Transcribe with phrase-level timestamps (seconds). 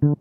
[0.00, 0.16] Hello，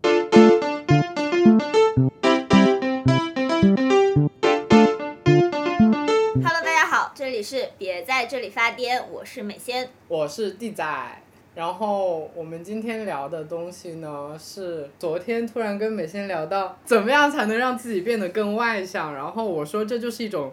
[6.41, 9.87] 大家好，这里是别在这里发癫，我是美仙。
[10.07, 11.21] 我是地仔，
[11.53, 20.51] 然后我们今天聊的东西呢是昨天突然跟美仙聊到怎么样才能让自己变得更外向，然后我说这就是一种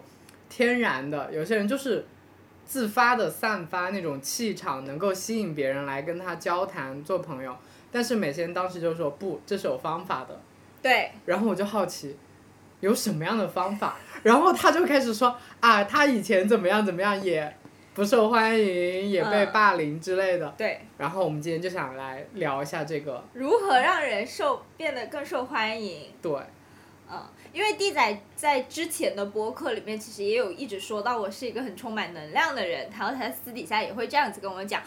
[0.49, 2.05] 天然的，有些人就是
[2.63, 7.57] 自发的散发那种气场，能够吸引别人来跟他交谈做朋友，
[7.95, 10.37] 但是美仙当时就说不，这是有方法的，
[10.81, 12.17] 对，然后我就好奇。
[12.81, 13.95] 有什么样的方法？
[14.21, 17.55] 然后他就开始说啊，他以前怎么样怎么样，也
[17.93, 20.53] 不受欢迎，也被嗯霸凌之类的。
[20.57, 26.11] 对，然后我们今天就想来聊一下这个，如何让人受变得更受欢迎？
[26.21, 26.33] 对，
[27.09, 34.83] 嗯，因为地仔在之前的播客里面，其实也有一直说到我是一个很充满能量的人，然后他私底下也会这样子跟我讲，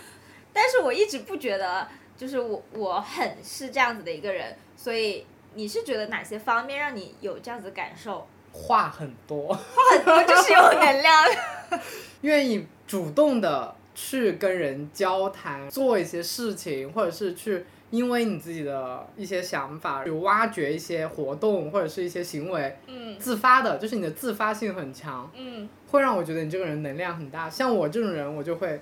[0.53, 8.27] 但是我一直不觉得，就是我我很是这样子的一个人，所以你是觉得哪些方面让你有这样子的感受？
[8.53, 9.61] 话很多，话
[9.93, 11.25] 很多就是有能量，
[12.23, 25.31] 愿意主动的去跟人交谈，做一些事情，或者是去因为你自己的一些想法去挖掘一些活动或者是一些行为，嗯自发的，就是你的自发性很强。
[25.37, 27.49] 嗯，会让我觉得你这个人能量很大。
[27.49, 28.81] 像我这种人，我就会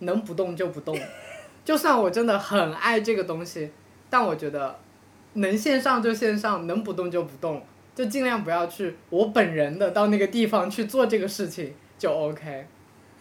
[0.00, 0.98] 能不动就不动，
[1.66, 3.72] 就算我真的很爱这个东西，
[4.08, 4.78] 但我觉得
[5.32, 7.60] 能线上就线上，能不动就不动，
[7.92, 12.68] 就尽量不要去我本人的到那个地方去做这个事情就 OK。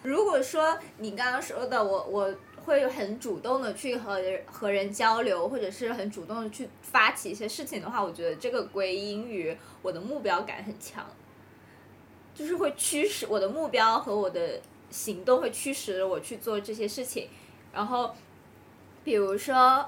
[0.04, 2.32] 如果说你刚刚说的，我我
[2.64, 11.04] 会很主动的去和人和人交流，或者是很主动的去发起一些事情的话，我觉得这个归因于我的目标感很强，
[12.36, 17.28] 就是会驱使我的目标和我的行动会驱使我去做这些事情。
[17.74, 18.16] 然后，
[19.06, 19.88] 比如说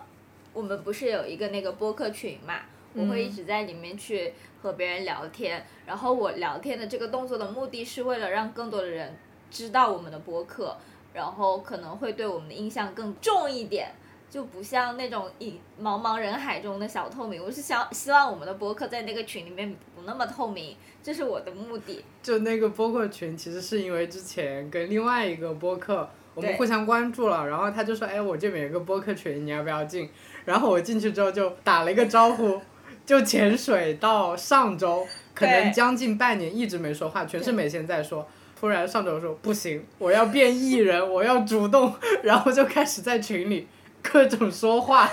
[0.54, 2.62] 我们不是有一个那个播客群嘛，
[2.94, 9.18] 我会一直在里面去和别人聊天，然后我聊天的这个动作的目的是为了让更多的人
[9.50, 10.78] 知道我们的播客，
[11.14, 13.92] 然后可能会对我们的印象更重一点，
[14.30, 17.44] 就不像那种隐茫茫人海中的小透明。
[17.44, 22.06] 我是想希望我们的播客在那个群里面不那么透明，这是我的目的。
[22.22, 26.08] 就那个播客群，其实是因为之前跟另外一个播客。
[26.38, 30.08] 我们互相关注了，然后他就说：“哎，我这边有个播客群，你要不要进？”
[30.46, 32.62] 然后我进去之后就打了一个招呼，
[33.04, 38.28] 就潜水到上周，可能将近半年一直没说话，全是美仙在说。
[38.60, 43.68] 突然上周说不行，我要变艺人，我要主动， 然后就开始在群里
[44.04, 45.10] 各种说话。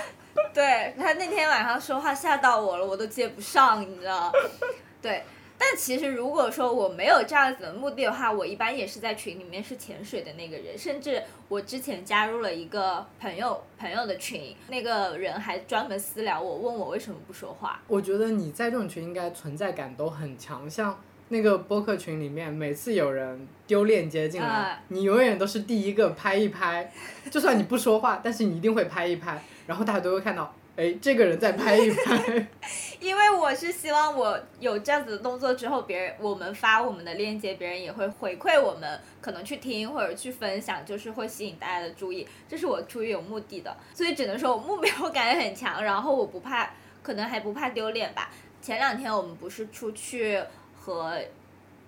[0.53, 4.31] 对他那天晚上说话吓到我了，我都接不上，你知道？
[5.01, 5.23] 对，
[5.57, 17.81] 但其实如果说我没有这样子的目的的话，我一般也是在群里面是潜水的那个人，甚至我之前加入了一个朋友朋友的群，那个人还专门私聊我，问我为什么不说话。
[17.87, 20.99] 我觉得你在这种群应该存在感都很强，像
[21.29, 26.91] 那个播客群里面，每次有人丢链接进来，啊你永远都是第一个拍一拍，
[27.31, 32.47] 就算你不说话，但是你一定会拍一拍，然后大家都会看到，哎，这个人在拍一拍。
[32.99, 48.29] 因为我是希望我有这样子的动作之后，别人我们发我们的链接，别人也会回馈我们，可能去听或者去分享，就是会吸引大家的注意，这是我出于有目的的，所以只能说我目标感很强，然后我不怕，可能还不怕丢脸吧。
[48.61, 50.43] 前两天我们不是出去
[50.75, 51.17] 和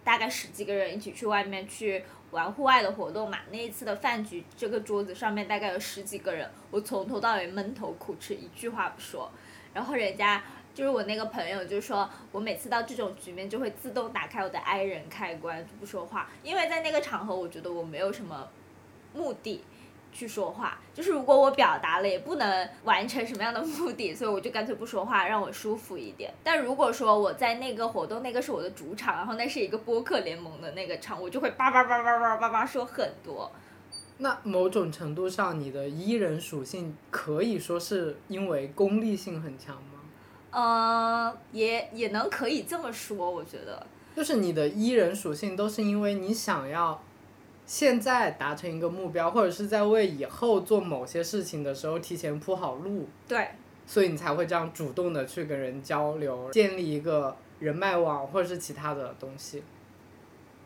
[0.03, 9.31] 大概十几个人一起去外面去玩户外的活动嘛，那一次的饭局，这个桌子上面大概有十几个人，我从头到尾闷头苦吃，一句话不说，
[9.73, 10.43] 然后人家。
[10.73, 18.47] 就是我那个朋友就说，我每次到这种局面就会自动打开我的 i 人开关，就不说话，因为在那个场合，我觉得我没有什么
[19.16, 19.63] 目的
[20.17, 26.33] 去说话，就是如果我表达了，也不能完成什么样的目的，所以我就干脆不说话，让我舒服一点。
[26.44, 33.51] 但如果说我在那个活动，那个是我的主场，然后那是一个播客联盟的那个场，我就会叭叭叭叭叭叭叭说很多。
[34.17, 39.99] 那某种程度上，你的 E 人属性可以说是因为功利性很强吗？
[40.49, 43.85] 嗯，也也能可以这么说，我觉得。
[44.16, 46.99] 就是你的 E 人属性都是因为你想要
[47.67, 53.49] 现在达成一个目标，或者是在为以后做某些事情的时候提前铺好路，对，
[53.85, 59.61] 所以你才会这样主动的去跟人交流，建立一个人脉网或者是其他的东西。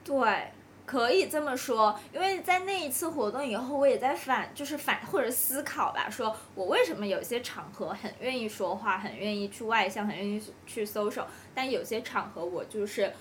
[0.04, 0.52] 对，
[0.86, 11.26] 可以这么说，因为在那一次活动以后，我也在反，就是反或者思考吧，说我为什么有些场合很愿意说话，很愿意去外向，很愿意去 social，
[11.56, 13.12] 但有些场合我就是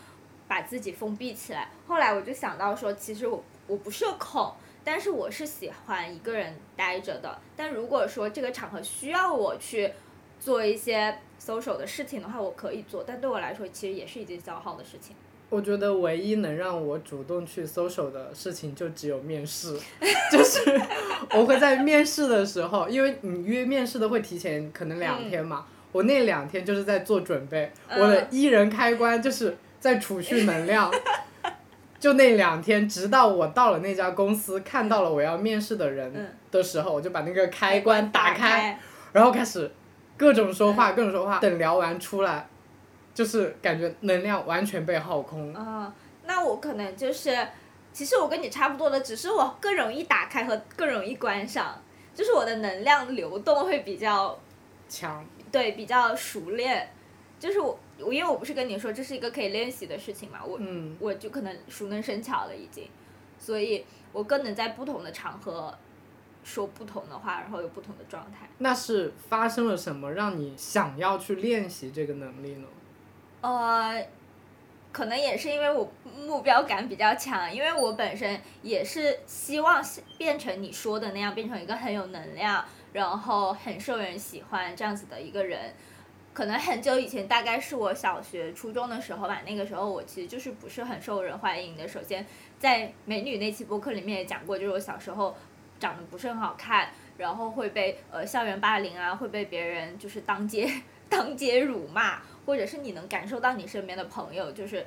[0.46, 1.70] 把自己封闭起来。
[1.86, 4.52] 后来我就想到说，其实我我不社恐，
[4.82, 7.38] 但是我是喜欢一个人待着的。
[7.56, 9.92] 但如果说这个场合需要我去
[10.40, 15.14] 做一些 social 的事情的话，我可以做，但对我来说其实也是一件消耗的事情。
[15.48, 19.78] 我觉得唯一能让我主动去 social 的事情就只有面试，
[20.32, 20.60] 就是
[21.34, 30.88] 我会在面试的时候，因为你约面试的会提前可能两天嘛，我那两天就是在做准备，我的一人开关就是在储蓄能量，
[32.00, 38.76] 就那两天，直到我到了那家公司，看到了我要面试的人的时候，我就把那个开关打开，
[39.12, 39.70] 然后开始
[40.16, 42.48] 各种说话，各种说话，等聊完出来。
[43.12, 45.52] 就是感觉能量完全被耗空。
[45.52, 45.92] 啊，
[46.24, 47.36] 那我可能就是，
[47.92, 51.76] 其实我跟你差不多的，只是我更容易打开和更容易关上，
[52.14, 54.38] 就是我的能量流动会比较
[54.88, 55.22] 强。
[55.50, 56.88] 对，比较熟练。
[57.40, 60.60] 就是我，我因为我不是跟你说这是一个可以练习的事情嘛，我
[60.98, 62.86] 我就可能熟能生巧了已经，
[63.38, 65.74] 所以我更能在不同的场合
[66.44, 68.46] 说不同的话，然后有不同的状态。
[68.58, 72.68] 那是发生了什么让你想要去练习这个能力呢？
[73.40, 74.06] 呃，
[74.92, 79.82] 可能也是因为我目标感比较强，因为我本身也是希望
[80.18, 85.74] 变成你说的那样，变成一个很有能量，然后很受人喜欢这样子的一个人。
[86.40, 91.86] 可能很久以前，大概是我小学、初中的时候吧，那个时候我其实就是不是很受人欢迎的。
[91.86, 92.24] 首先，
[92.58, 95.36] 在美女那期播客里面也讲过，就是我小时候
[95.78, 96.88] 长得不是很好看，
[97.18, 100.66] 然后会被呃校园霸凌啊，会被别人就是当街
[101.10, 102.22] 当街辱骂。
[102.46, 104.86] 或者是你能感受到你身边的朋友，就是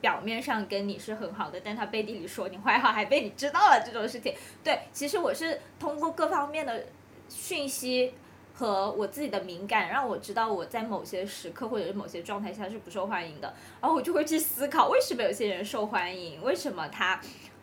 [0.00, 4.32] 表面上跟你是很好的，但他背地里说你坏话，还被你知道了这种事情。
[4.62, 6.86] 对，其实我是通过各方面的
[7.28, 8.14] 讯息
[8.54, 13.52] 和我自己的敏感，让我知道我在某些时刻或者是某些状态下是不受欢迎的。
[13.80, 16.40] 然后我就会去思考，为什么有些人受欢迎？
[16.42, 17.20] 为什么他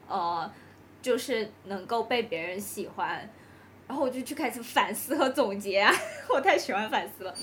[0.07, 0.51] 呃
[1.01, 3.29] 就是能够被别人喜欢？
[3.88, 5.85] 然后我就去开始反思和总结，
[6.29, 7.33] 我太喜欢反思了。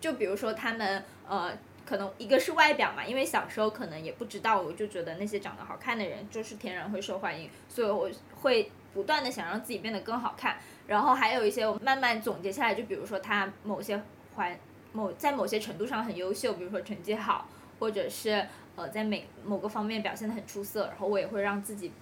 [0.00, 1.50] 就比如说他们呃，
[1.86, 8.10] 可能一个是外表嘛，因为小时候可能也不知道，我就觉得那些长得好看的人就是天然会受欢迎，所以我
[8.40, 10.58] 会不断的想让自己变得更好看。
[10.86, 14.00] 然后还有一些我慢慢总结下来，就比如说他某些
[14.34, 14.58] 环
[14.92, 17.48] 某在某些程度上很优秀，比如说成绩好，
[17.78, 18.46] 或者是
[18.76, 21.92] 呃在每某个方面表现的很出色，然后我也会让自己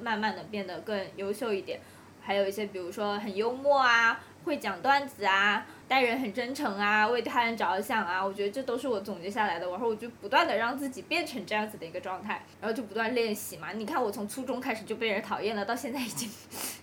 [0.00, 1.80] 慢慢的变得更优秀一点。
[2.20, 5.66] 还有一些比如说很幽默啊，会讲段子啊。
[5.88, 9.66] 待人很真诚啊，为他人着想啊，我觉得这都是我总结下来的。
[9.70, 13.72] 然后我就不断的让自己变成这样子的一个状态，然后就不断练习嘛。
[13.72, 16.30] 你看我从初中开始就被人讨厌了，到现在已经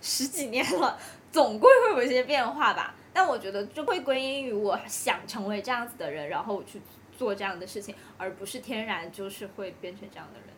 [0.02, 0.98] 十几年了，
[1.32, 2.94] 总归会有一些变化吧。
[3.12, 6.80] 但我觉得就会归因于我想成为这样子的人，然后我去
[7.16, 10.52] 做这样的事情，而不是天然就是会变成这样的人的。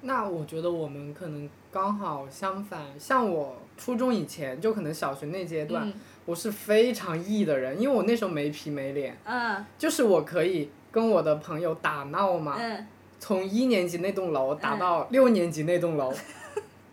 [0.00, 5.92] 那我觉得我们可能刚好相反，像我初中以前就可能小学那阶段。
[6.26, 12.86] 我是非常 E 的人，因为我那时候没皮没脸，嗯就是我可以跟我的朋友打闹嘛，嗯
[13.20, 16.10] 从一年级那栋楼打到六年级那栋楼，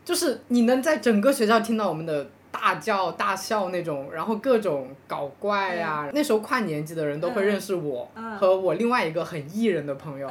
[0.04, 6.10] 就是你能在整个学校听到我们的大叫大笑那种，然后各种搞怪呀。
[6.14, 8.10] 那时候跨年级的人都会认识我
[8.40, 10.30] 和我另外一个很艺人的朋友。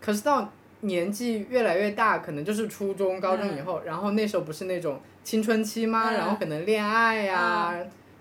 [0.00, 6.12] 可是到年纪越来越大，可能就是初中、高中以后，然后那时候不是那种青春期吗？
[6.12, 7.74] 然后可能恋爱呀。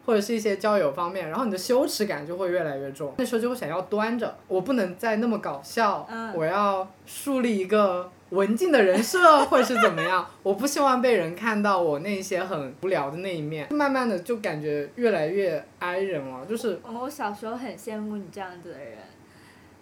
[0.03, 3.13] 或者是一些交友方面，然后你的羞耻感就会越来越重。
[3.19, 10.29] 那时候就会想要端着，我不能再那么搞笑，我要树立一个文静的人设，或者是怎么样？
[10.43, 13.71] 我不希望被人看到我那些很无聊的那一面。
[13.71, 16.81] 慢慢的就感觉越来越哀人了，就是。
[16.83, 18.97] 我小时候很羡慕你这样子的人，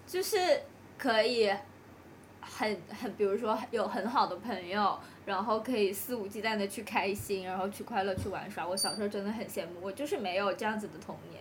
[0.06, 0.38] 就是
[0.98, 1.50] 可以
[2.42, 5.00] 很很，比如说有很好的朋友。
[5.26, 8.68] 然后可以肆无忌惮的去开心，然后去快乐去玩耍。
[8.68, 11.40] 我小时候真的很羡慕，我就是没有这样子的童年，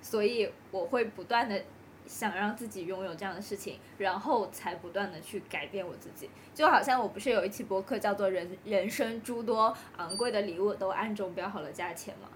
[0.00, 1.62] 所以我会不断的
[2.08, 6.28] 想让自己拥有这样的事情，然后才不断的去改变我自己。
[6.54, 12.28] 就好像我不是有一期播客叫做《人人生诸多昂贵的礼物都暗中标好了价钱》嘛，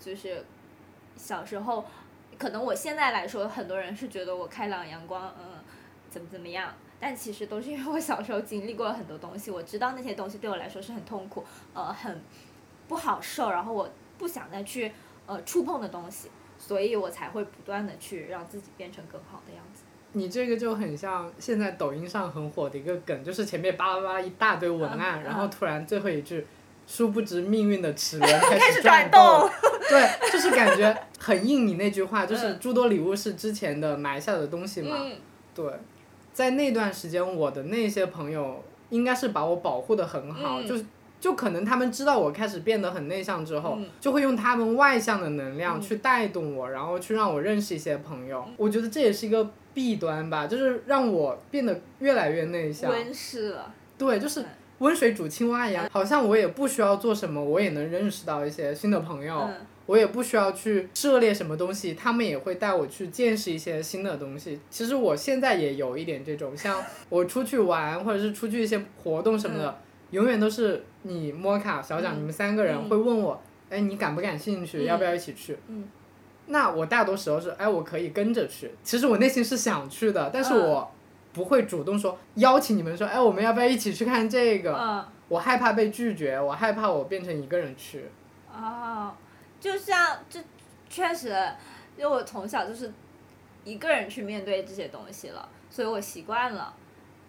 [0.00, 0.44] 就是
[1.16, 1.84] 小时候，
[2.38, 5.62] 可能我现在来说，很多人是觉得我开朗阳光，嗯，
[6.10, 6.74] 怎么怎么样。
[7.00, 12.20] 但其实都是因为我小时候经历过了很多东西，我知道那些东西对我来说是很痛苦，呃，很
[12.88, 14.90] 不好受，然后我不想再去
[15.26, 16.28] 呃触碰的东西，
[16.68, 19.84] 所以我才会不断的去让自己变成更好的样子。
[20.12, 26.46] 你这个就很像现在抖音上很火的一个梗，就是前面巴拉巴拉一大堆文案，然后突然最后一句，
[26.86, 29.50] 殊不知命运的齿轮开始 转动。
[29.88, 34.96] 对，就是感觉很应你那句话，就是诸多礼物是之前的埋下的东西嘛。
[35.54, 35.64] 对。
[36.34, 40.84] 在那段时间，我的那些朋友应该是把我保护的很好，就是
[41.20, 48.44] 就可能他们知道我开始变得很内向之后，嗯就会用他们外向的能量嗯去带动我，然后去让我认识一些朋友。
[48.56, 52.90] 我觉得这也是一个弊端吧，就是让我变得越来越内向。
[52.90, 53.74] 温室了。
[53.96, 54.44] 对，就是
[54.78, 59.40] 温水煮青蛙一样，好像我也不需要做什么，我也能认识到一些新的朋友。
[59.40, 59.54] 嗯
[59.88, 64.60] 我也不需要去涉猎什么东西，他们也会带我去见识一些新的东西。
[64.68, 69.78] 其实我现在也有一点这种，像我出去玩或者是出去一些活动什么的，
[70.10, 74.78] 永远都是你摩卡、小蒋、嗯你们三个人嗯会问我，哎，你感不感兴趣？
[74.78, 75.58] 嗯要不要一起去？
[75.68, 75.88] 嗯
[76.46, 78.70] 那我大多时候是，哎，我可以跟着去。
[78.82, 80.90] 其实我内心是想去的，但是嗯我
[81.32, 84.74] 不会主动说邀请你们说，哎，我们要不要一起去看这个？
[84.74, 88.06] 嗯我害怕被拒绝，我害怕我变成一个人去。
[88.50, 89.12] 哦，
[89.60, 90.40] 就像这
[90.88, 91.28] 确实，
[91.98, 92.90] 因为我从小就是
[93.62, 96.74] 一个人去面对这些东西了，所以我习惯了。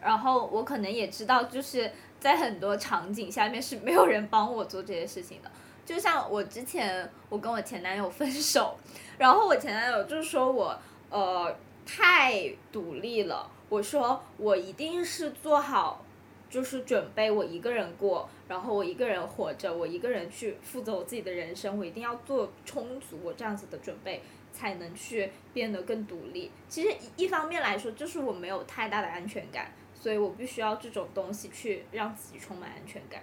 [0.01, 5.49] 然后我可能也知道，就是在很多场景下面是没有人帮我做这些事情的。
[5.85, 8.77] 就像我之前我跟我前男友分手，
[9.17, 16.05] 然后我前男友就说我呃太独立了，我说我一定是做好
[16.47, 24.21] 就是准备我一个人过，然后我一个人活着，我一个人去负责我自己的人生，我一定要做充足我这样子的准备，
[24.53, 26.51] 才能去变得更独立。
[26.67, 33.21] 其实一一方面来说，就是我没有太大的安全感，所以我必须要这种东西去让自己充满安全感。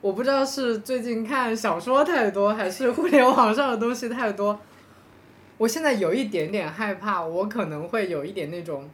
[0.00, 4.58] 我不知道是最近看小说太多，还是互联网上的东西太多。
[5.56, 8.88] 我现在有一点点害怕，我可能会有一点那种，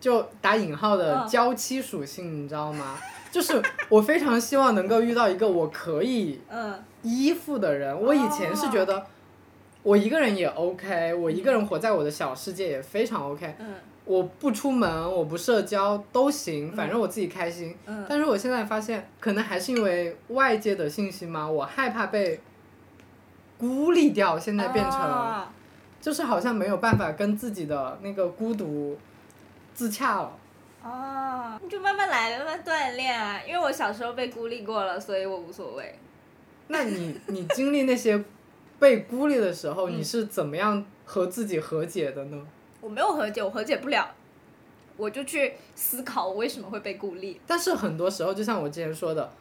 [0.00, 2.98] 就打引号的嗯娇妻属性，你知道吗？
[3.30, 7.96] 就是我非常希望能够遇到一个我可以嗯依附的人。
[8.00, 9.06] 我以前是觉得，
[9.84, 13.54] 我一个人也 OK，我一个人活在我的小世界也非常 OK。
[14.06, 17.76] 嗯我不出门，我不社交都行，反正我自己开心。
[17.86, 22.40] 嗯但是我现在发现，可能还是因为外界的信息嘛，我害怕被
[23.58, 24.38] 孤立掉。
[24.38, 25.48] 现在变成、哦
[25.98, 28.96] 就是好像没有办法跟自己的那个孤独
[29.74, 30.38] 自洽了。
[30.84, 33.40] 哦，你就慢慢来，慢慢锻炼啊。
[33.44, 35.98] 因为我小时候被孤立过了，所以我无所谓。
[36.68, 38.22] 那你你经历那些
[38.78, 42.40] 被孤立的时候，嗯你是怎么样和自己和解的呢？
[42.80, 44.14] 我没有和解，我和解不了，
[44.96, 47.40] 我就去思考我为什么会被孤立。
[47.46, 49.32] 但是很多时候，就像我之前说的，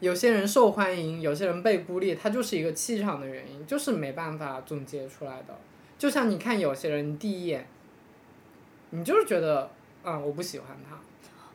[0.00, 5.56] 有些人受欢迎，有些人被孤立，它就是一个气场的原因，就是没办法总结出来的。
[5.98, 7.66] 就像你看有些人，第一眼，
[8.90, 9.70] 你就是觉得，
[10.04, 10.98] 嗯，我不喜欢他。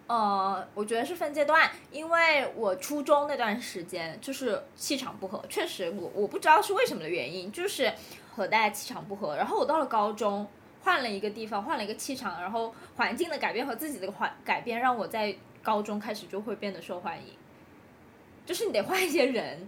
[0.08, 7.92] 呃，我觉得是分阶段，因为我初中那段时间就是气场不合，确实我我不知道是为什么的原因，就是
[8.34, 9.36] 和大家气场不合。
[9.36, 10.48] 然后我到了高中，
[10.88, 17.34] 换了一个地方，换了一个气场，然后环境的改变和自己的环改变，让我在高中开始就会变得受欢迎。
[18.46, 19.68] 就是你得换一些人。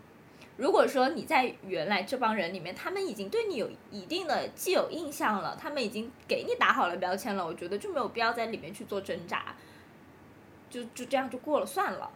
[0.56, 9.54] 如果说你在原来这帮人里面，他们已经对你有一定的既有印象了，他们已经给你打好了标签了，我觉得就没有必要在里面去做挣扎。
[10.70, 12.10] 就就这样就过了算了。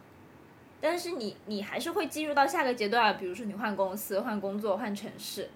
[0.79, 5.49] 但是你你还是会进入到下个阶段，比如说你换公司、换工作、换城市，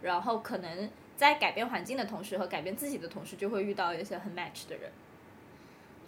[0.00, 4.90] 然后可能在改变环境的同时和改变自己的同时，就会遇到一些很 match 的人。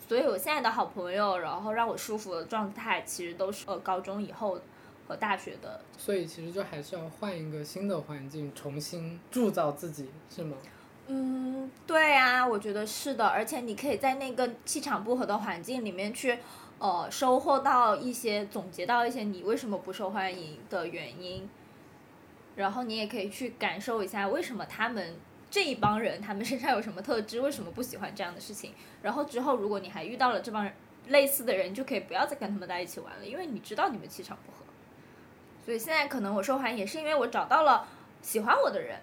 [0.08, 4.60] 所以我现在的好朋友，然后让我舒服的状态，其实都是呃高中以后
[5.08, 5.80] 和大学的。
[5.98, 10.56] 所以其实就还是要换一个新的环境，重新铸造自己，是吗？
[11.08, 16.38] 嗯，对啊，我觉得是的，而且你可以在那个气场不合的环境里面去，
[16.78, 21.48] 呃，收获到一些，总结到一些你为什么不受欢迎的原因，
[22.56, 25.14] 然后你也可以去感受一下为什么他们
[25.48, 28.72] 这一帮人他们身上有什么特质，为什么不喜欢这样的事情，
[29.02, 30.72] 然后之后如果你还遇到了这帮人
[31.08, 34.64] 类似的人，你就可以不要再跟他们在一起玩了，因为你知道你们气场不合。
[35.64, 37.86] 所以现在可能我受欢迎，也是因为我找到了
[38.22, 38.98] 喜欢我的人。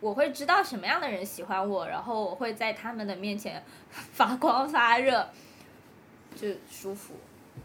[0.00, 5.28] 我会知道什么样的人喜欢我，然后我会在他们的面前发光发热，
[6.34, 7.14] 就舒服。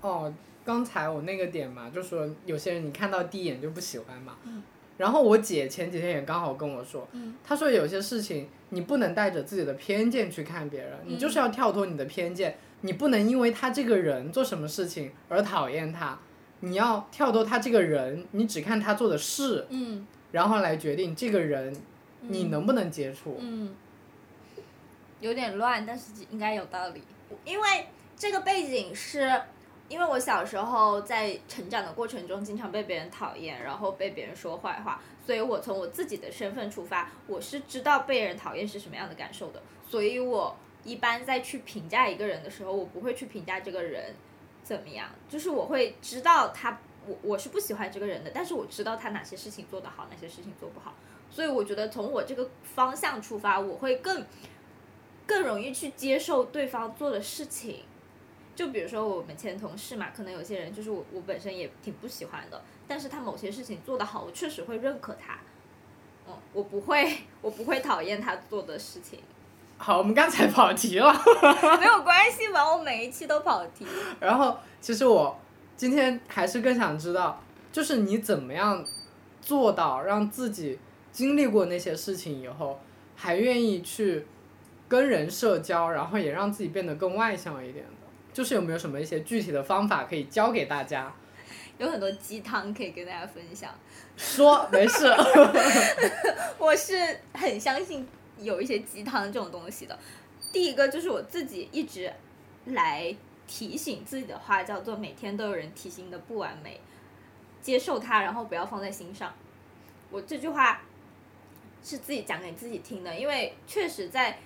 [0.02, 0.32] 哦，
[0.64, 4.38] 刚才我那个点嘛，就说有些人你看到第一眼就不喜欢嘛。
[4.44, 4.62] 嗯
[4.98, 7.36] 然后我姐前几天也刚好跟我说，嗯。
[7.44, 11.20] 她说有些事情你不能带着自己的偏见去看别人，你嗯。
[11.20, 16.20] 就是要跳脱你的偏见，你不能因为他这个人做什么事情而讨厌他，
[16.62, 21.76] 你要跳脱他这个人，你只看他做的事，嗯，然后来决定这个人
[22.22, 23.38] 你能不能接触。
[23.40, 23.76] 嗯，
[25.22, 27.02] 有点乱，但是应该有道理。
[27.46, 29.42] 因为这个背景是，
[29.90, 44.14] 因为我小时候在成长的过程中，经常被别人讨厌，然后被别人说坏话，所以我从我自己的身份出发，我是知道被人讨厌是什么样的感受的，所以我一般在去评价一个人的时候，我不会去评价这个人
[44.62, 50.94] 怎么样，就是我会知道他，我我是不喜欢这个人的，但是我知道他哪些事情做得好，哪些事情做不好，
[51.30, 54.26] 所以我觉得从我这个方向出发，我会更
[55.26, 57.86] 更容易去接受对方做的事情。
[58.58, 65.38] 就比如说我们前同事嘛，可能有些人就是我我本身也挺不喜欢的，但是他某些事情做得好，我确实会认可他。
[66.28, 69.20] 嗯，我不会，我不会讨厌他做的事情。
[69.78, 71.14] 好，我们刚才跑题了。
[71.80, 73.86] 没有关系吧，我每一期都跑题。
[74.20, 75.40] 然后，其实我
[75.76, 77.40] 今天还是更想知道，
[77.72, 78.84] 就是你怎么样
[79.40, 80.80] 做到让自己
[81.12, 82.80] 经历过那些事情以后，
[83.16, 84.26] 还愿意去
[84.88, 87.92] 跟人社交，然后也让自己变得更外向一点的。
[88.38, 91.12] 就是有没有什么一些具体的方法可以教给大家？
[91.80, 93.74] 有很多鸡汤可以跟大家分享。
[94.16, 95.08] 说没事。
[96.60, 99.98] 我是很相信有一些鸡汤这种东西的。
[100.54, 102.14] 第一个就是我自己一直
[102.66, 103.16] 来
[103.48, 106.80] 提醒自己的话，叫做每天都有人提醒的不完美，
[107.60, 109.34] 接受它，然后不要放在心上。
[110.12, 110.84] 我这句话
[111.84, 114.38] 是自己讲给自己听的，因为确实在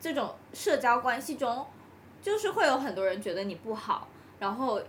[0.00, 1.64] 这种社交关系中。
[2.26, 4.08] 就是会有很多人觉得你不好，
[4.40, 4.82] 然后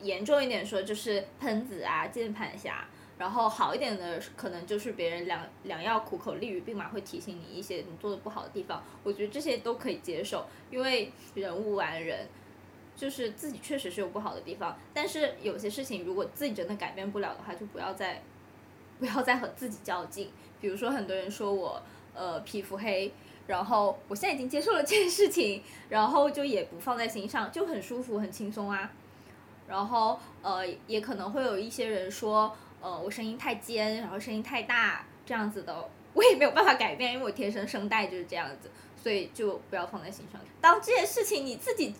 [0.00, 2.86] 严重一点说就是喷子啊、键盘侠，
[3.18, 8.82] 然后好一点的可能就是别人良良药苦口利于病嘛会提醒你一些你做的不好的地方。
[9.02, 12.26] 我觉得这些都可以接受，因为人无完人，
[12.96, 14.74] 就是自己确实是有不好的地方。
[14.94, 18.22] 但是有些事情如果自己真的改变不了的话，就不要再
[18.98, 20.30] 不要再和自己较劲。
[20.62, 21.82] 比如说很多人说我
[22.14, 23.12] 呃皮肤黑。
[23.50, 28.88] 然后我现在已经接受了这件事情，然后就也不放在心上，就很舒服很轻松啊。
[29.66, 38.70] 然后呃，也可能会有一些人说，呃，我声音太尖，然后声音太大这样子的，我也没有办法改变，因为我天生声带就是这样子，
[39.02, 40.40] 所以就不要放在心上。
[40.60, 41.92] 当这件事情你自己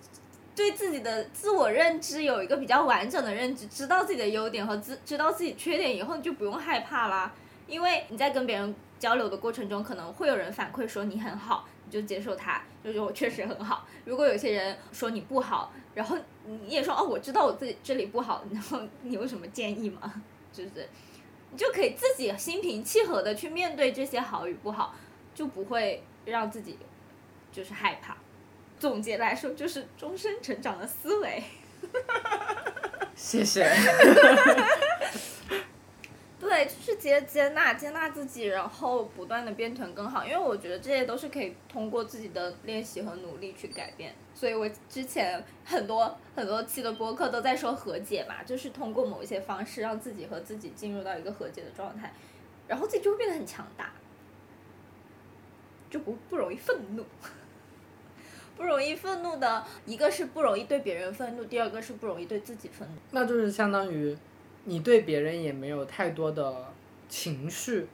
[0.55, 7.35] 对自己的自我认知有一个比较完整的认知，知道自己的优点和知知道自己缺点以后，你就不用害怕啦，
[7.71, 8.75] 因为你在跟别人。
[9.01, 13.87] 交流的过程中，可能会有人反馈说你很好，你就接受他，就说我确实很好。
[14.05, 20.23] 如果有些人说你不好，然后你也说哦，我知道我自己这里不好，然后你有什么建议吗？
[20.53, 20.71] 就是
[21.51, 24.95] 你就可以自己心平气和的去面对这些好与不好，
[25.35, 26.77] 就不会让自己
[27.51, 28.19] 就是害怕。
[28.79, 31.43] 总结来说，就是终身成长的思维。
[33.17, 33.67] 谢谢。
[37.01, 40.25] 接接纳接纳自己，然后不断的变成更好。
[40.25, 44.15] 因为我觉得这些都是可以通过自己的练习和努力去改变。
[44.35, 52.13] 所以我之前很多很多期的播客都在说和解嘛，就是通过某一些方式让自己和自己进入到一个和解的状态，
[52.69, 53.91] 然后自己就会变得很强大，
[55.89, 57.05] 就不不容易愤怒，
[58.57, 62.95] 不容易愤怒的一个是不容易对别人愤怒，第二个是不容易对自己愤怒。
[63.11, 64.17] 那就是相当于。
[64.65, 66.70] 你对别人也没有太多的
[67.11, 67.87] 情绪，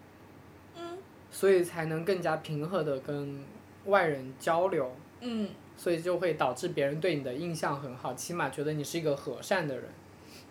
[0.76, 0.98] 嗯，
[1.30, 3.42] 所以才能更加平和的跟
[3.86, 9.84] 外人交流，嗯，所以就会导致别人对你的印象很好，起码觉得你是一个和善的人。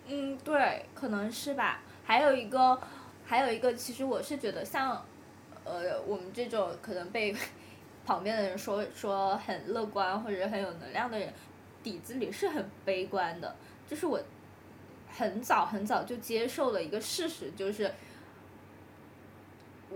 [0.08, 1.80] 嗯，对，可能是吧。
[2.04, 2.78] 还有一个，
[3.24, 5.02] 还有一个，其实我是觉得像，
[5.64, 7.34] 呃，我们这种可能被
[8.04, 11.32] 旁边的人说说很乐观或者很有能量的人，
[11.82, 13.54] 底子里是很悲观的，
[13.88, 14.20] 就是我。
[15.08, 17.90] 很早很早就接受了一个事实，就是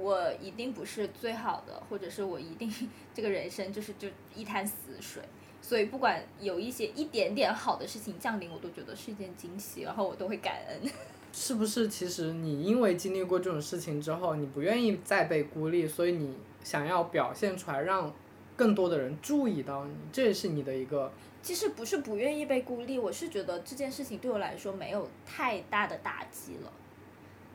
[0.00, 2.72] 我一定不是最好的，或者是我一定
[3.12, 5.22] 这个人生就是就一滩死水。
[5.62, 10.90] 所以不管有一些一点点好的事情降临，我都觉得是一件惊喜，然后我都会感恩。
[11.32, 11.86] 是不是？
[11.88, 16.34] 其实你因为经历过这种事情之后，你不愿意再被孤立，所以你
[16.64, 18.12] 想要表现出来，让
[18.56, 21.12] 更多的人注意到你，这也是你的一个。
[21.42, 26.72] 其实不是不愿意被孤立，我是觉得这件事情对我来说没有太大的打击了，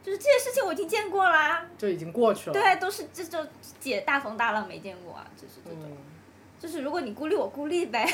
[0.05, 2.53] 就是这些事情我已经见过啦，就已经过去了。
[2.53, 3.43] 对，都是这种
[3.79, 5.97] 姐大风大浪没见过啊，就是这种，
[6.59, 8.07] 就是如果你孤立我孤立呗，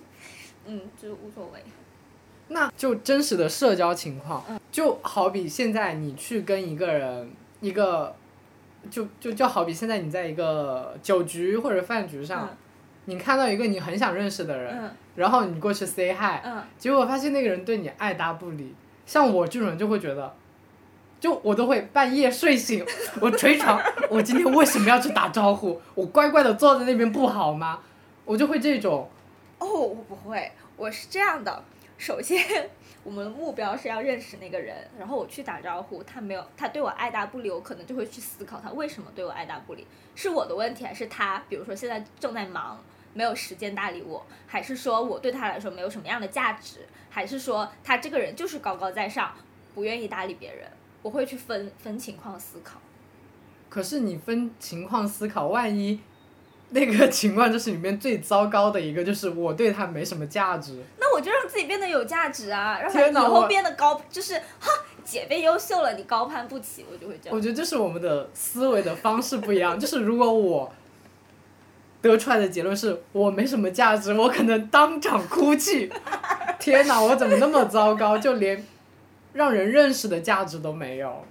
[0.64, 1.60] 嗯，就无所谓。
[2.48, 8.16] 那就真实的社交情况，就好比现在你去跟一个人一个，
[8.90, 12.56] 就就就好比现在你在一个酒局或者饭局上。
[13.08, 16.42] 你看到一个你很想认识的人，然后你过去 say hi，
[16.76, 18.74] 结果发现那个人对你爱答不理。
[19.06, 20.34] 像我这种人就会觉得，
[21.26, 22.86] 就我都会半夜睡醒，
[23.20, 25.82] 我捶床，我今天为什么要去打招呼？
[25.96, 27.80] 我乖乖的坐在那边不好吗？
[28.24, 29.10] 我就会这种。
[29.58, 31.64] 哦，我不会，我是这样的。
[31.98, 32.70] 首先，
[33.02, 39.84] 我们的目标是要认识那个人，然后我去打招呼，他没有，他对我爱答不理，我可能就会去思考他为什么对我爱答不理，
[40.14, 41.42] 是我的问题还是他？
[41.48, 42.80] 比如说现在正在忙。
[43.14, 49.32] 没有时间搭理我，还是说我对他来说没有什么样的价值，还是说他这个人就是高高在上，
[49.74, 50.70] 不愿意搭理别人？
[51.02, 52.80] 我会去分分情况思考。
[53.68, 56.00] 可是你分情况思考，万一
[56.70, 60.82] 那个情况就是里面最糟糕的一个，就是我对他没什么价值。
[60.98, 64.70] 那我就让自己变得有价值啊，让他以后变得高，就是哈，
[65.04, 67.36] 姐变优秀了，你高攀不起，我就会这样。
[67.36, 69.78] 我觉得这是我们的思维的方式不一样。
[69.78, 70.72] 就是如果我
[72.00, 75.90] 得出来的结论是我没什么价值，我可能当场哭泣。
[76.58, 78.16] 天哪，我怎么那么糟糕？
[78.16, 78.64] 就连
[79.36, 81.22] 让人认识的价值都没有。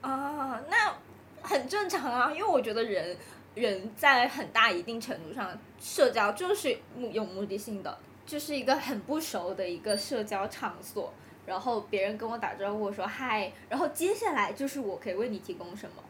[0.00, 0.92] 啊，那
[1.40, 3.16] 很正常啊，因为我觉得人
[3.54, 6.76] 人在很大一定程度上，社交就是
[7.12, 11.14] 有目的性的，就是一个很不熟的一个社交场所，
[11.46, 16.02] 然后别人跟我打招呼，说嗨，然后接下来就是我可以为你提供什么，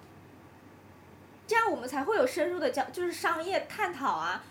[1.46, 4.42] 这样我们才会有深入的交，就是商业探讨啊。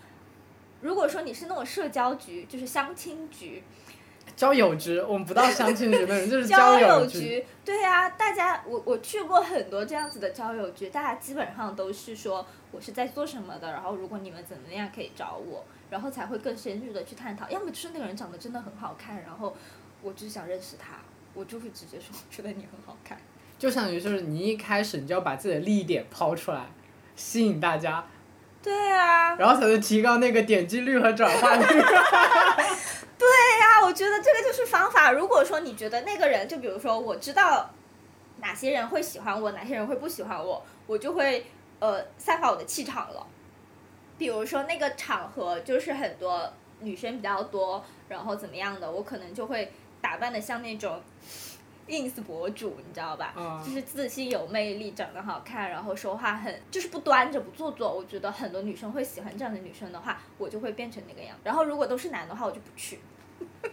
[0.82, 3.64] 如果说你是那种社交局，就是相亲局，
[4.42, 17.48] 交友局，我们不到相亲局的人， 就是交友局，对呀、大家我我去过很多这样子的交友局，大家基本上都是说我是在做什么的，然后如果你们怎么样可以找我，然后才会更深入的去探讨。
[17.52, 19.56] 要么就是那个人长得真的很好看，然后
[20.02, 20.96] 我就是想认识他，
[21.36, 23.20] 我就会直接说我觉得你很好看。
[23.60, 26.66] 就相当于就是你一开始你就要把自己的利益点抛出来，
[27.16, 28.04] 吸引大家，
[28.64, 31.66] 对啊，然后才能提高那个点击率和转化率。
[33.22, 33.28] 对
[33.60, 35.12] 呀、我觉得这个就是方法。
[35.12, 37.70] 如果说你觉得那个人，就比如说我知道
[38.38, 41.46] 哪些人会喜欢我，哪些人会不喜欢我，我就会
[41.78, 43.28] 呃散发我的气场了。
[44.18, 51.00] 比如说那个场合就是很多女生比较多，然后怎么样的，我可能就会打扮的像那种
[51.88, 53.34] ins 博主，你知道吧？
[53.38, 57.94] 嗯就是自信有魅力，长得好看，然后说话很就是不端着不做作。
[57.94, 61.36] 我觉得很多女生会喜欢这样的女生的话，我就会变成那个样。
[61.44, 63.00] 然后如果都是男的话，我就不去。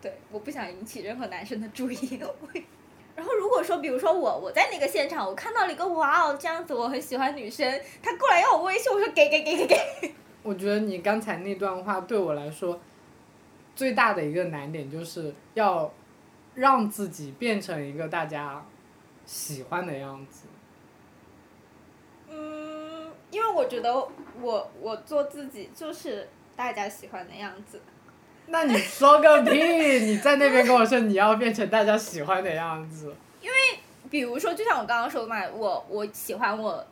[0.00, 2.20] 对，我不想引起任何男生的注意。
[3.16, 10.14] 然后如果说，比如说我我在那个现场，我看到了一个哇哦这样子，我很喜欢女生，她过来要我微信，我说给给给给给。
[10.44, 12.80] 我觉得你刚才那段话对我来说，
[13.78, 15.94] 最大的一个难点就是要
[16.56, 18.66] 让自己变成一个大家
[19.24, 20.48] 喜欢的样子。
[22.28, 23.94] 嗯，因为我觉得
[24.40, 27.80] 我我做自己就是大家喜欢的样子。
[28.46, 29.52] 那你说个屁！
[30.06, 33.56] 你在那边跟我说你要变成大家喜欢的样子，因为
[34.10, 36.84] 比如说，就像我刚刚说的嘛，我我喜欢我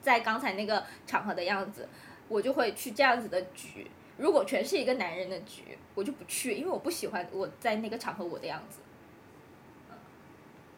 [0.00, 1.86] 在刚才那个场合的样子，
[2.28, 3.90] 我就会去这样子的局。
[4.22, 8.78] 如果全是一个男人的局，我就不去，因为我不喜欢我在那个场合我的样子。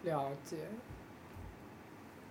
[0.02, 0.56] 了解。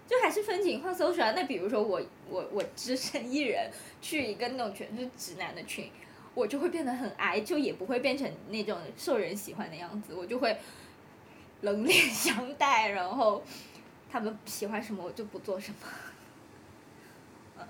[0.08, 1.34] 就还是分情况搜出来。
[1.34, 3.70] 那比如说我我我只身一人
[4.02, 5.90] 去一个那种全是直男的群，
[6.34, 10.58] 我就会变得很矮，就也不会变成那种受人喜欢的样子，我就会
[11.62, 13.44] 冷脸相待，然后
[14.12, 15.78] 他们喜欢什么我就不做什么。
[17.60, 17.68] 嗯，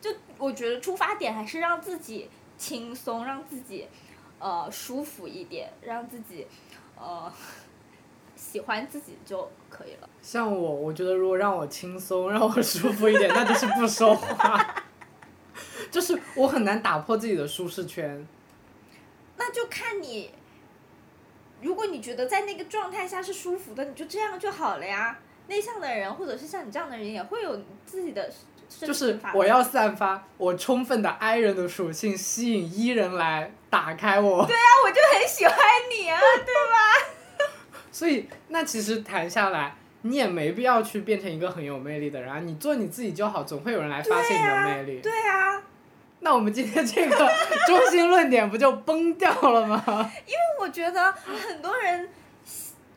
[0.00, 2.30] 就我觉得出发点还是让自己
[2.64, 3.86] 轻松，让自己
[4.38, 6.46] 呃舒服一点，让自己
[6.96, 7.30] 呃
[8.34, 10.08] 喜欢自己就可以了。
[10.22, 14.82] 像我，我觉得如果让我轻松，让我舒服一点， 那就是不说话。
[15.90, 18.26] 就是我很难打破自己的舒适圈。
[19.36, 20.30] 那就看你，
[21.60, 25.18] 如果你觉得在那个状态下是舒服的，你就这样就好了呀。
[25.48, 34.44] 内向的人，或者是像你这样的人，也会有自己的生就是我要散发我充分的 I 人的属性，吸引 E 人来打开我。
[34.46, 35.56] 对啊，我就很喜欢
[35.90, 37.48] 你啊，对吧？
[37.92, 45.00] 所以那其实谈下来，你也没必要去变成一个很有魅力的人啊，你做你自己就好，总会有人来发现你的魅力。
[45.00, 45.62] 对啊，
[46.20, 47.16] 那我们今天这个
[47.66, 49.82] 中心论点不就崩掉了吗？
[50.26, 52.08] 因为我觉得很多人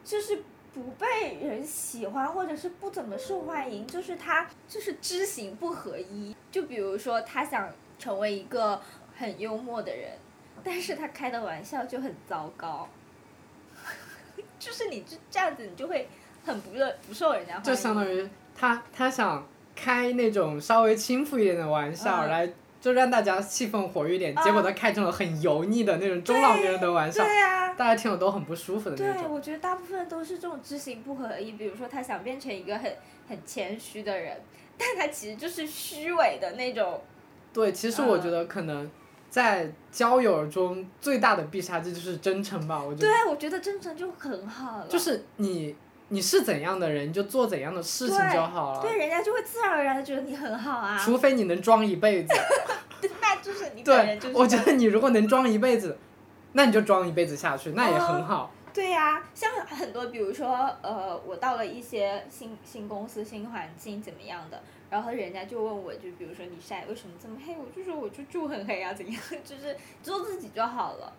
[0.04, 0.44] 就是
[0.78, 6.36] 不被人喜欢，或者是不怎么受欢迎，就是他就是知行不合一。
[6.52, 8.80] 就比如说，他想成为一个
[9.18, 10.12] 很幽默的人，
[10.64, 12.88] 但是他开的玩笑就很糟糕，
[14.60, 16.08] 就是你这这样子，你就会
[16.46, 17.64] 很不热不受人家欢迎。
[17.64, 29.34] 就相当于他他想开那种稍微轻浮一点的玩笑，嗯来就让大家气氛活跃一点，嗯结果他开成了很油腻的那种中老年人的玩笑，对呀、大家听了都很不舒服的那种对，种。
[29.34, 31.54] 我觉得大部分都是这种知行不合一。
[31.54, 32.96] 比如说，他想变成一个很
[33.28, 34.40] 很谦虚的人，
[34.78, 37.02] 但他其实就是虚伪的那种。
[37.52, 38.90] 对，其实我觉得可能
[39.30, 43.08] 在交友中最大的必杀技就是真诚吧，我觉得。
[43.08, 44.88] 对，我觉得真诚就很好了。
[44.88, 45.76] 就是你
[46.10, 48.82] 你是怎样的人，你就做怎样的事情就好了。
[48.82, 50.98] 对，人家就会自然而然的觉得你很好啊。
[50.98, 52.34] 除非你能装一辈子。
[53.22, 54.38] 那就是你本人对就，是。
[54.38, 55.98] 我觉得你如果能装一辈子，
[56.54, 58.52] 那你就装一辈子下去，那也很好。
[58.74, 71.14] 对呀、像很多，比如说，呃，我到了一些新新公司、新环境怎么样的，然后人家就问我，就比如说你晒为什么这么黑，我就说我就住很黑啊，怎样， 就是做自己就好了，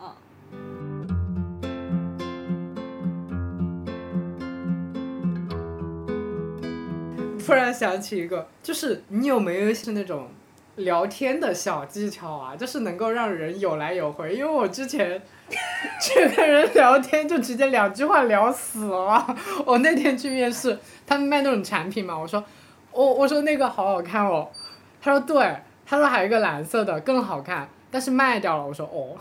[0.00, 0.91] 嗯。
[7.44, 10.28] 突然想起一个，就是你有没有是那种
[10.76, 12.54] 聊天的小技巧啊？
[12.56, 14.34] 就是能够让人有来有回。
[14.34, 15.20] 因为我之前
[16.00, 19.36] 去跟人聊天，就直接两句话聊死了。
[19.66, 22.42] 我那天去面试，他们卖那种产品嘛，我说
[22.90, 24.48] 我我说那个好好看哦，
[25.00, 28.66] 他说对，他说还有一个蓝色的更好看，但是卖掉了。
[28.66, 29.16] 我说哦。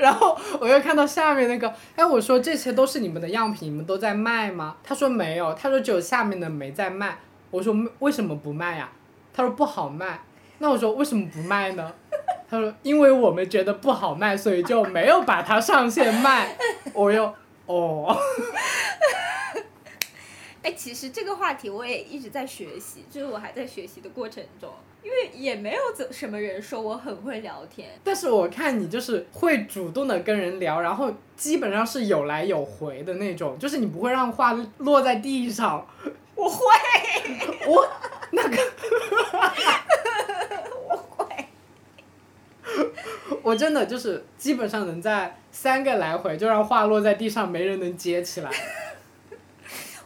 [0.00, 4.76] 然后我又看到下面那个，哎，我说这些都是你们的样品，你们都在卖吗？
[4.82, 7.18] 他说没有，他说只有下面的没在卖。
[7.50, 8.88] 我说为什么不卖呀？
[9.32, 10.24] 他说不好卖。
[10.58, 11.92] 那我说为什么不卖呢？
[12.48, 16.56] 他说因为我们觉得不好卖，所以就没有把它上线卖。
[16.92, 17.32] 我又
[17.66, 18.16] 哦，
[20.62, 24.68] 哎，其实这个话题我也一直在学习，就是我还在学习的过程中，
[25.02, 27.88] 因为也没有怎什么人说我很会聊天。
[28.04, 35.86] 但是我看你就是会主动的跟人聊，然后基本上是有来有回的那种，就是你不会让话落在地上。
[36.36, 36.66] 我会，
[37.66, 37.88] 我
[38.32, 38.56] 那个。
[40.88, 41.46] 我会。
[43.42, 48.50] 我真的就是基本上能在三个来回就让话落在地上，没人能接起来。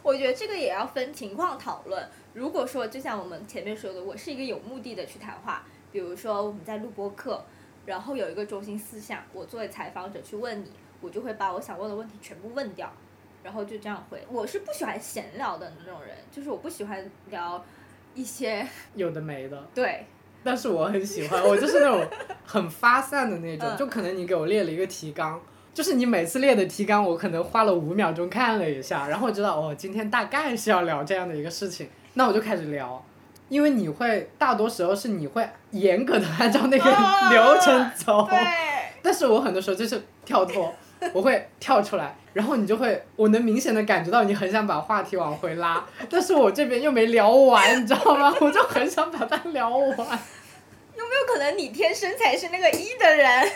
[0.05, 2.07] 我觉得这个也要分情况讨论。
[2.35, 7.43] 如果说就像我们前面说的，我是一个有目的的去谈话，比如说我们在录播课，
[7.87, 10.69] 然后有一个中心思想，我作为采访者去问你，
[11.01, 12.93] 我就会把我想问的问题全部问掉，
[13.41, 14.23] 然后就这样回。
[14.29, 17.65] 我是不喜欢闲聊的那种人，就是我不喜欢聊
[18.13, 20.05] 一些 有的没的，对
[20.45, 22.07] 但是我很喜欢，我就是那种
[22.45, 25.41] 很发散的那种，嗯就可能你给我列了一个提纲。
[25.75, 33.03] 就是你每次列的提纲，我可能花了五秒钟看了一下，然后我知道哦，今天大概是要聊这样的一个事情，那我就开始聊。
[33.49, 38.39] 因为你会大多时候是你会严格的按照那个哦流程走，对，
[39.03, 40.73] 但是我很多时候就是跳脱，
[41.13, 48.33] 我会跳出来，然后你就会，我能明显的感觉到你很想把话题往回拉， 但是我这边又没聊完，你知道吗？
[48.39, 49.97] 我就很想把它聊完。
[50.97, 53.51] 有没有可能你天生才是那个一的人？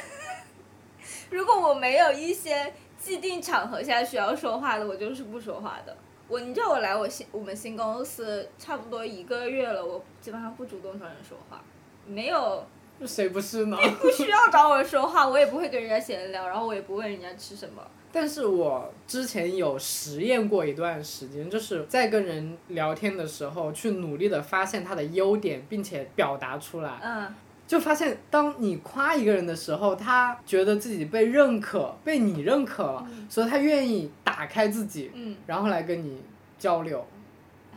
[1.29, 5.95] 如果我没有一些既定场合下需要说话的，我就是不说话的。
[6.27, 11.61] 我你知道我来我新我们新公司差不多一个月了，我基本上不主动找人说话，
[12.05, 12.63] 没有
[13.05, 13.77] 谁不是呢？
[13.99, 17.81] 不需要找我说话，我也不会跟人家闲聊，然后我也不问人家吃什么。
[18.11, 26.99] 但是我之前有实验过一段时间，就是在跟人聊天的时候，去努力的发现他的优点，并且表达出来。
[27.03, 27.33] 嗯，
[27.69, 36.23] 就发现，当你夸一个人的时候，他觉得自己被认可，被你认可了，所以他愿意打开自己，嗯，然后来跟你
[36.57, 37.05] 交流。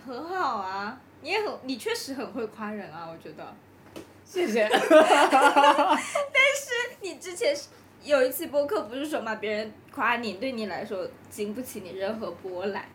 [0.07, 3.55] 很好啊，你也很你确实很会夸人啊，我觉得。
[4.24, 4.66] 谢谢。
[4.72, 5.98] 但是
[7.02, 7.55] 你之前
[8.02, 12.87] 有一期播客不是说嘛，别人夸你对你来说经不起你任何波澜。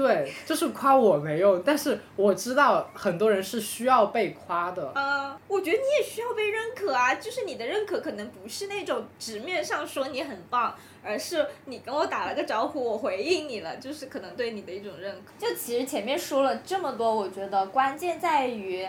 [0.00, 4.90] 对，就是夸我没用，但是我知道很多人是需要被夸的。
[4.94, 15.32] 呃，我觉得你也需要被认可啊，就是你的认可可能不是那种直面上说你很棒，而是你跟我打了个招呼，我回应你了，就是可能对你的一种认可。
[15.38, 18.88] 就其实前面说了这么多，我觉得关键在于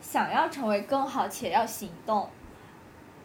[0.00, 2.28] 想要成为更好且要行动。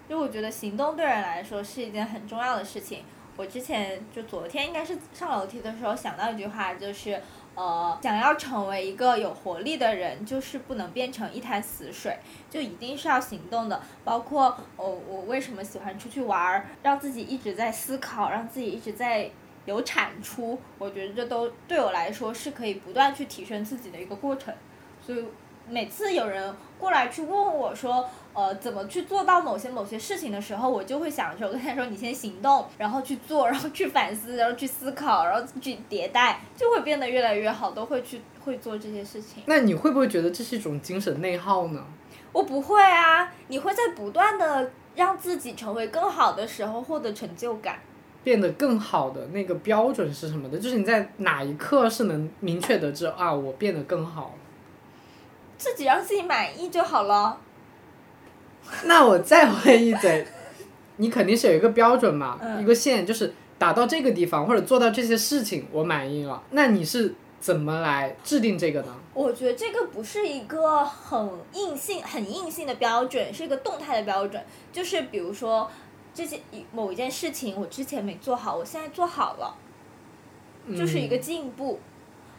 [0.08, 3.04] 就我觉得行动对人来说是一件很重要的事情。
[3.38, 7.22] 我之前就昨天应该是上楼梯的时候想到一句话，就是
[7.54, 12.18] 呃，想要成为一个有活力的人，就是不能变成一潭死水，
[12.50, 13.80] 就一定是要行动的。
[14.04, 14.46] 包括
[14.76, 19.30] 哦，我为什么喜欢出去玩儿，让自己一直在思考，让自己一直在
[19.66, 24.54] 有产出，我觉得这都对我来说是可以不断去提升自己的一个过程。
[25.06, 25.24] 所以
[25.70, 39.42] 每次有人过来去问我说，呃，怎么去做到某些某些事情的时候，我就会想说，我 跟他说，你先行动，然后去做， 然后去反思，然后去思考，然后去迭代，就会变得越来越好，都会去会做这些事情。
[39.48, 41.84] 那你会不会觉得这是一种精神内耗呢？
[42.32, 47.80] 我不会啊，你会在不断的让自己成为更好的时候获得成就感。
[48.24, 50.60] 变得更好的那个标准是什么的？
[50.60, 54.36] 就是你在哪一刻是能明确得知啊，我变得更好。
[55.58, 57.40] 自己让自己满意就好了。
[58.86, 60.26] 那我再问一嘴，
[60.98, 66.44] 你肯定是有一个标准嘛，嗯一个线，就是达到这个地方或者做到这些事情，我满意了。
[66.52, 68.96] 那你是怎么来制定这个呢？
[69.14, 74.44] 我觉得这个不是一个很硬性、很硬性的标准，是一个动态的标准。
[74.72, 75.70] 就是比如说，
[76.14, 76.40] 这些
[76.72, 79.56] 某一件事情我之前没做好，我现在做好了，
[80.78, 81.80] 就是一个进步。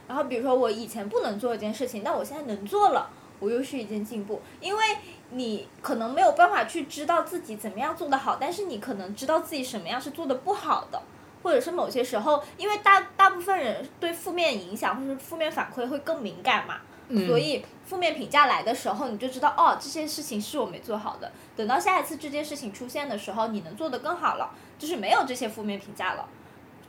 [0.07, 3.11] 然后比如说我以前不能做一件事情，但我现在能做了，
[3.41, 4.41] 我又是一件进步。
[4.61, 4.85] 因为
[5.31, 11.03] 你可能没有办法去知道自己怎么样做得好，但是你可能知道自己什么样是做的不好的。
[11.41, 16.81] 或者是某些时候，因为大大部分人对负面影响或者是负面反馈会更敏感嘛，
[17.29, 21.31] 所以负面评价来的时候，你就知道哦，这件事情是我没做好的。
[21.57, 26.29] 等到下一次这件事情出现的时候，你能做得更好了，就是没有这些负面评价了，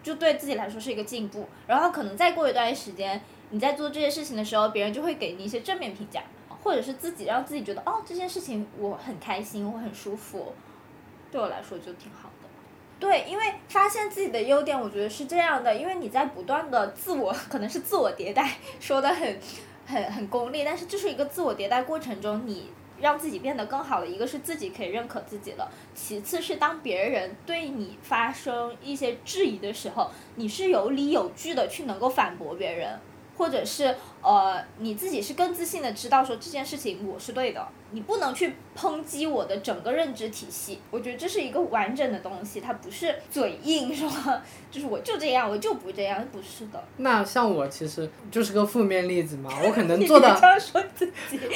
[0.01, 1.47] 就对自己来说是一个进步。
[1.67, 3.21] 然后可能再过一段时间，
[3.51, 6.23] 你在做这些事情的时候，别人就会给你一些正面评价，
[6.63, 10.53] 或者是自己让自己觉得哦，这件事情我很开心，我很舒服，
[11.31, 12.49] 对我来说就挺好的。
[12.99, 19.39] 对，因为发现自己的优点，我觉得是这样的，因为你在不断的自我，可能是自我迭代，说的很，
[19.87, 22.69] 很很功利，但是就是一个自我迭代过程中，你
[22.99, 32.99] 让自己变得更好的，一个是自己可以认可自己了，其次是当别人对你发生一些质疑的时候，你是有理有据的去能够反驳别人。
[33.39, 40.79] 或者是呃，你自己是更自信的，知道说这件事情我是对的，你不能去抨击我的整个认知体系。
[40.91, 44.11] 我觉得这是一个完整的东西，它不是嘴硬 说，
[44.69, 46.83] 就是我就这样，我就不这样，不是的。
[46.97, 50.37] 那像我其实就是个负面例子嘛，我可能 做的，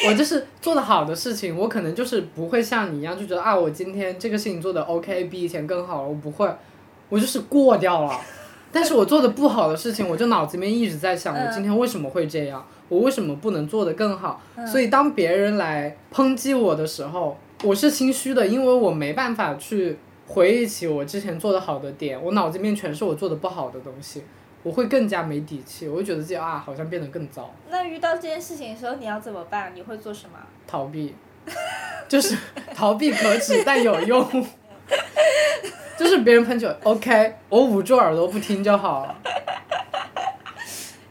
[0.08, 6.50] 我就是做的好的事情，我可能就是不会像你一样就觉得啊，我今天这个事情做的 OK，比以前更好了，我不会，
[7.10, 8.22] 我就是过掉了。
[8.74, 12.66] 但是我做的不好的事情，我就脑子里面一直在想，我今天为什么会这样？
[12.90, 14.42] 我为什么不能做得更好？
[14.66, 24.24] 所以当别人来抨击我的时候，我是心虚的，因为我没办法去回忆起我之前做的好的点，我脑子里面全是我做的不好的东西，
[24.64, 27.54] 我会更加没底气，我会觉得自己啊，好像变得更糟。
[27.70, 29.72] 那遇到这件事情的时候，你要怎么办？
[29.76, 30.38] 你会做什么？
[30.68, 31.14] 逃避，
[32.10, 32.36] 就是
[32.76, 34.28] 逃避可耻但有用。
[36.04, 39.16] 就是别人喷酒，OK，我捂住耳朵不听就好了。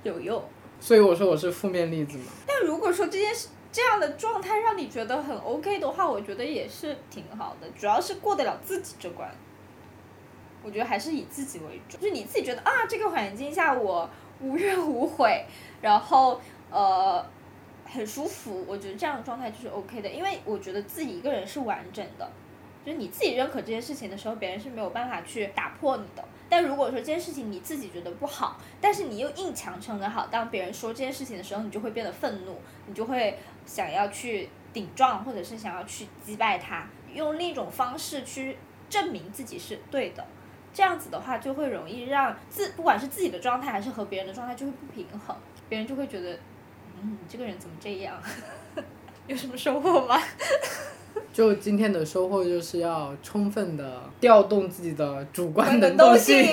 [0.02, 0.44] 有用。
[0.78, 2.24] 所以我说我是负面例子嘛。
[2.46, 9.30] 但如果说这件事这样的状态让你觉得很 OK 的话，我觉得也是挺好的，主要是过得了自己这关。
[10.62, 14.06] 我觉得还是以自己为主，就是你自己觉得啊，这个环境下我
[14.42, 15.46] 无怨无悔，
[15.80, 16.38] 然后
[16.70, 17.24] 呃
[17.86, 22.30] 很舒服，我觉得这样的状态就是 OK 的，因为我觉得自己一个人是完整的。
[22.84, 26.24] 就是你自己认可这件事情的时候，别人是没有办法去打破你的。
[26.48, 38.58] 但如果说这件事情你自己觉得不好，但是你又硬强撑的好，当别人说这件事情的时候，你就会变得愤怒，你就会想要去顶撞，或者是想要去击败他，用另一种方式去
[38.90, 40.26] 证明自己是对的。
[40.74, 45.36] 这样子的话，就会容易让自不管是自己的状态还是和别人的状态就会不平衡，
[45.68, 46.34] 别人就会觉得，
[47.00, 48.20] 嗯，你这个人怎么这样？
[49.26, 50.18] 有什么收获吗？
[51.32, 56.44] 就今天的收获就是要充分的调动自己的主观能动性，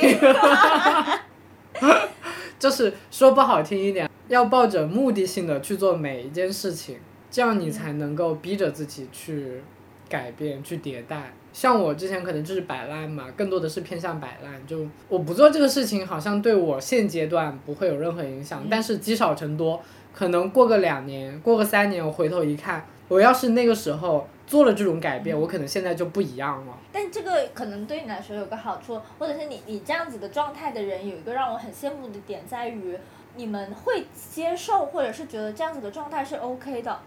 [2.58, 6.98] 就是说不好听一点，要抱着目的性的去做每一件事情，
[7.30, 9.62] 这样你才能够逼着自己去
[10.08, 11.34] 改变、去迭代。
[11.52, 19.82] 像我之前可能就是摆烂嘛，更多的是偏向摆烂，就我不做这个事情，好像对我现阶段不会有任何影响，但是积少成多，
[20.14, 24.26] 可能过个两年、过个三年，我回头一看，我要是那个时候。
[24.50, 26.76] 做了这种改变，我可能现在就不一样了。
[26.92, 32.98] 但这个可能对你来说有个好处，或者是你你这样子的状态的人有一个让我很羡慕的点在于，
[33.36, 37.00] 你们会接受或者是觉得这样子的状态是 OK 的，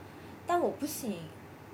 [0.46, 1.18] 但我不行，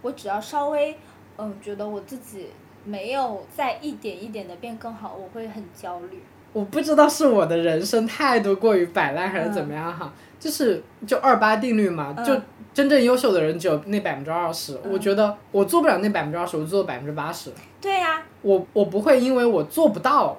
[0.00, 0.96] 我只要稍微
[1.36, 2.48] 嗯觉得我自己
[2.82, 6.22] 没有在一点一点的变更好，我会很焦虑。
[6.58, 12.34] 我不知道是我的人生态度过于摆烂还是怎么样哈，就是就二八定律嘛，就。
[12.74, 17.50] 真正优秀的人只有那百分之二十，我觉得我做不了那百分之二十，我做百分之八十。
[17.80, 18.22] 对呀。
[18.42, 20.36] 我我不会因为我做不到，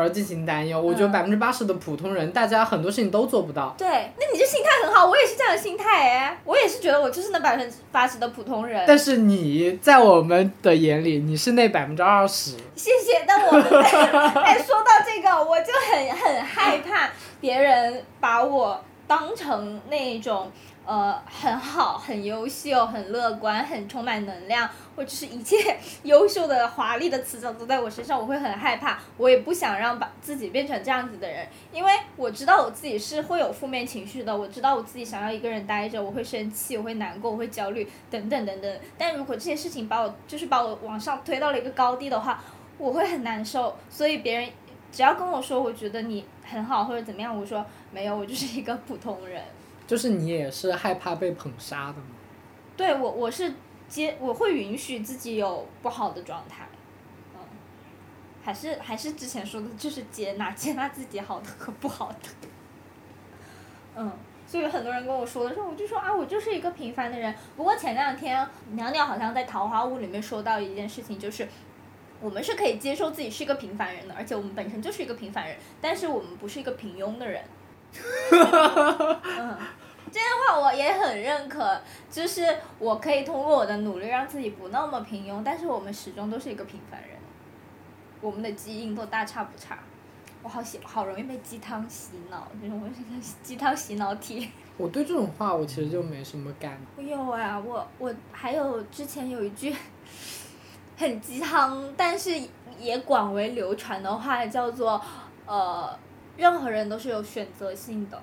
[0.00, 0.80] 而进行担忧。
[0.80, 3.74] 我觉得百分之八十的普通人，大家很多事情都做不到。
[3.76, 8.84] 对，那你这心态很好，我也是这样的心态哎，我也是觉得我就是那百分之八十的普通人。
[8.86, 12.52] 但是你在我们的眼里，你是那百分之二十。
[12.74, 13.58] 谢谢，但我
[14.40, 17.10] 哎，说到这个，我就很很害怕
[17.40, 20.50] 别人把我当成那种。
[20.90, 28.98] 呃，很好，很优秀，很乐观，很充满能量，或者是一切优秀的、华丽的词藻都在我身上，我会很害怕。
[29.16, 38.80] 我也不想让把自己变成这样子的人，因为我知道我自己是会有负面情绪的，我知道我自己想要一个人待着，我会生气，我会难过，我会焦虑，等等等等。
[38.98, 42.42] 但如果这些事情把我就是把我往上推到了一个高地的话，
[42.78, 43.76] 我会很难受。
[43.88, 44.48] 所以别人
[44.90, 49.40] 只要跟我说我觉得你很好或者怎么样，我说没有，我就是一个普通人。
[49.90, 52.14] 就是你也是害怕被捧杀的吗？
[52.76, 53.52] 对我，我是
[53.88, 56.68] 接，我会允许自己有不好的状态，
[57.34, 57.40] 嗯，
[58.40, 62.28] 还是还是之前说的，就是接纳接纳自己好的和不好的，
[63.96, 64.12] 嗯，
[64.46, 67.34] 所以很多人跟我说的时候，我就说啊，我就是一个平凡的人。
[67.56, 71.48] 不过前两天娘娘好像在《桃花坞》里面说到一件事情，就是
[72.20, 77.42] 我们是可以接受自己是一个平凡人的，而且我们本身就是一个平凡人，但是我们不是一个平庸的人。
[78.30, 79.58] 嗯，
[80.12, 81.80] 这样的话我也很认可，
[82.10, 87.10] 就是我可以通过我的努力让自己不那么平庸，但是我们始终都是一个平凡人，
[88.20, 89.78] 我们的基因都大差不差。
[90.42, 94.50] 我好喜，好容易被鸡汤洗脑，这种我是个鸡汤洗脑体。
[94.78, 96.80] 我对这种话我其实就没什么感。
[96.96, 99.76] 我有啊，我我还有之前有一句
[100.96, 102.30] 很鸡汤，但是
[102.78, 104.98] 也广为流传的话，叫做
[105.44, 105.94] 呃，
[106.38, 108.22] 任何人都是有选择性的，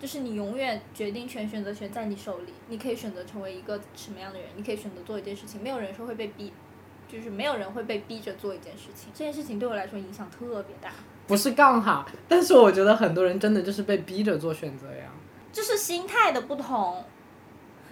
[0.00, 6.52] 就是你永远决定权、选择权在你手里，你可以选择成为一个什么样的人，你可以选择做一件事情，没有人说会被逼，
[7.10, 10.90] 就是没有人会被逼着做一件事情，这件事情对我来说影响特别大。
[11.26, 15.10] 不是杠哈，但是我觉得很多人真的就是被逼着做选择呀。
[15.50, 17.02] 就是心态的不同，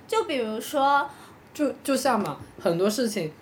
[0.06, 1.08] 就比如说，
[1.54, 3.32] 就就像嘛，很多事情，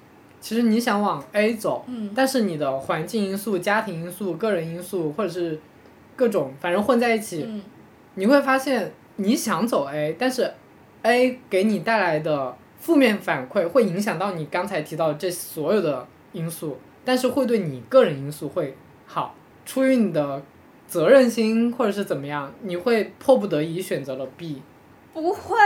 [0.41, 5.59] 其实你想往 A 走，嗯但是你的环境因素、家庭因素、个人因素，或者是
[6.15, 7.63] 各种反正混在一起，嗯
[8.21, 10.53] 你会发现你想走 A，但是
[11.01, 19.35] A 给你带来的负面反馈会影响到你刚才提到的这所有的因素，但是会对你个人因素会好。
[19.65, 20.43] 出于你的
[20.87, 24.61] 责任心或者是怎么样，你会迫不得已选择了 B。
[25.15, 25.57] 不会，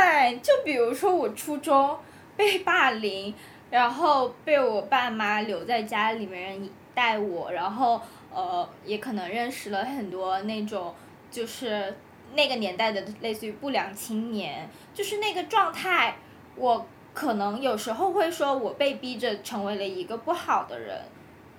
[0.41, 1.99] 就比如说我初中
[2.37, 3.35] 被霸凌，
[3.69, 8.01] 然后被我爸妈留在家里面带我，然后
[8.33, 10.95] 呃也可能认识了很多那种
[11.33, 11.93] 就是
[12.35, 16.17] 那个年代的类似于不良青年，就是那个状态，
[16.57, 21.03] 我可能有时候会说我被逼着成为了一个不好的人，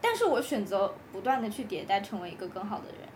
[0.01, 3.09] 但是我选择不断的去迭代，成为一个更好的人。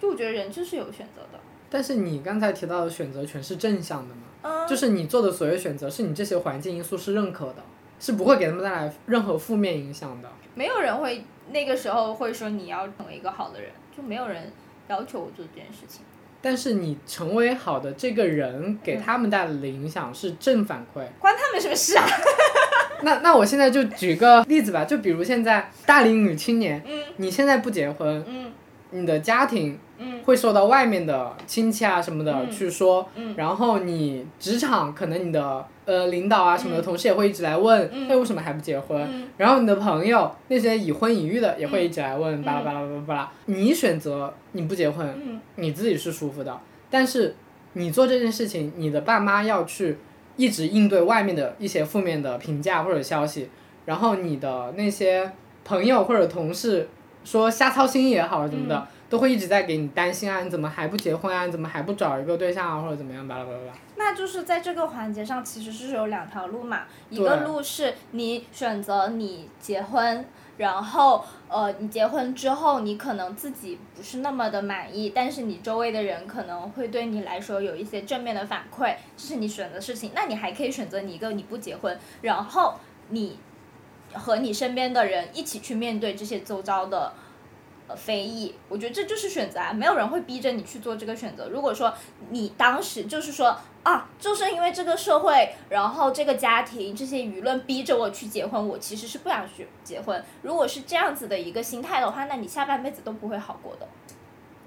[0.00, 1.40] 就我觉得人就是有选择的，
[1.70, 4.22] 但是你刚才提到的选择全是正向的嘛？
[4.42, 7.62] 嗯，就是你做的所有选择，是你这些环境因素是认可的，
[7.98, 10.30] 是不会给他们带来任何负面影响的。
[10.54, 14.52] 没有人会那个时候会说你要成为一个好的人，就没有人
[14.88, 16.02] 要求我做这件事情。
[16.40, 21.02] 但是你成为好的这个人，给他们带来的影响是正反馈。
[21.18, 22.06] 关他们什么事啊？
[23.02, 28.52] 那那我现在就举个例子吧，就比如现在大龄女青年，嗯你现在不结婚，嗯
[28.94, 30.22] 你的家庭嗯。
[30.24, 32.50] 会受到外面的亲戚啊什么的嗯。
[32.50, 33.34] 去说，嗯。
[33.36, 36.84] 然后你职场可能你的呃领导啊什么的嗯。
[36.84, 39.00] 同事也会一直来问，嗯哎为什么还不结婚？
[39.02, 39.28] 嗯。
[39.36, 43.32] 然后你的朋友那些已婚已育的也会一直来问，巴拉巴拉巴拉巴拉。
[43.46, 45.40] 你选择你不结婚，嗯。
[45.56, 47.34] 你自己是舒服的，但是
[47.74, 49.98] 你做这件事情，你的爸妈要去
[50.36, 53.48] 一直应对外面的一些负面的评价或者消息，
[53.84, 55.30] 然后你的那些
[55.64, 56.88] 朋友或者同事
[57.24, 61.46] 说瞎操心也好怎么的，都会一直在给你担心啊，你怎么还不结婚啊？
[61.46, 62.82] 你怎么还不找一个对象啊？
[62.82, 63.26] 或者怎么样？
[63.26, 63.72] 巴拉巴拉巴拉。
[63.96, 66.82] 那就是在这个环节上，其实是有两条路嘛。
[67.10, 70.24] 一个路是你选择你结婚，
[70.58, 80.10] 然后呃，你结婚之后，你可能自己不是那么的满意，但是你周围的人可能会对你来说有一些正面的反馈，这是你选择的事情。
[80.14, 82.74] 那你还可以选择你一个你不结婚，然后
[83.08, 83.38] 你
[84.14, 87.12] 和你身边的人一起去面对这些周遭的。
[87.86, 91.50] 呃，非议，我觉得这就是选择啊，没有人会逼着你去做这个选择。
[91.50, 91.92] 如果说
[92.30, 100.24] 你当时就是说啊，就是因为这个社会，然后这个家庭这些舆论逼着我去结婚，我其实是不想去结婚。
[100.40, 103.86] 如果是这样子的一个心态的话，那你下半辈子都不会好过的。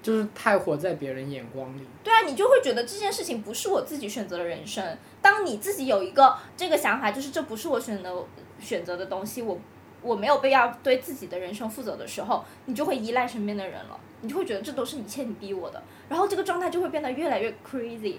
[0.00, 1.84] 就是太活在别人眼光里。
[2.04, 4.96] 对啊，你就会觉得这件事情不是我自己选择的人生。
[5.20, 8.24] 当你自己有一个这个想法，就是这不是我选择
[8.58, 9.58] 选择的东西，我
[10.02, 18.16] 我没有被要对自己的人生负责的时候，你就会依赖身边的人了，你就会觉得这都是一切你逼我的，然后这个状态就会变得越来越 crazy。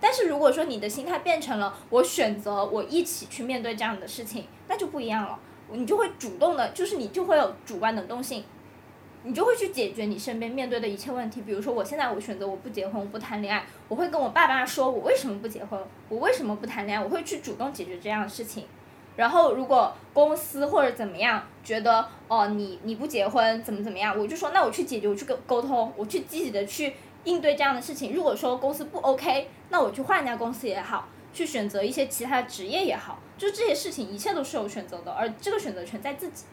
[0.00, 5.38] 但是如果说你的心态变成了我选择我一起去面对这样的事情，那就不一样了，
[5.70, 8.44] 你就会主动的，就是你就会有主观能动性。
[9.22, 11.42] 你就会去解决你身边面对的一切问题。
[11.42, 18.64] 比如说，我现在我选择我不结婚，我不谈恋爱，我会跟我爸妈说我为什么不结婚，我为什么不谈恋爱，我会去主动解决这样的事情。
[19.16, 26.94] 然后，如果公司或者怎么样觉得哦你你不结婚怎么怎么样，我就说那我去解决，我去沟沟通，我去积极的去
[27.24, 28.14] 应对这样的事情。
[28.14, 36.44] 如果说公司不 OK，那我去换一家公司也好，去选择一些其他职业也好，就这些事情一切都是有选择的，而这个选择权在自己。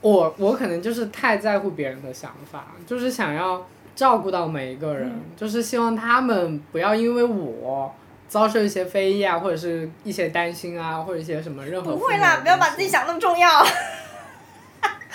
[0.00, 7.94] 我我可能就是太在乎别人的想法，就是想要照顾到每一个人，就是希望他们不要因为我
[8.32, 11.94] 遭受一些非议啊，或者是一些担心啊，或者一些什么任何。
[11.94, 13.62] 不会啦，不要把自己想那么重要。